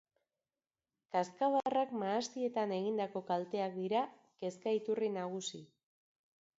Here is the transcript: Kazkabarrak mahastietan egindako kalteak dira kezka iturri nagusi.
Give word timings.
Kazkabarrak 1.15 1.93
mahastietan 2.03 2.75
egindako 2.79 3.25
kalteak 3.31 3.79
dira 3.83 4.05
kezka 4.43 4.79
iturri 4.83 5.15
nagusi. 5.23 5.67